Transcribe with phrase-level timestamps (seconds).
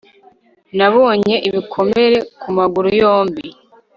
[0.77, 3.47] Nabonye ibikomere ku maguru yombi